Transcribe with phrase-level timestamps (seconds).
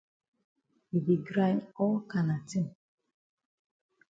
[0.95, 2.67] E di grind all kana tin.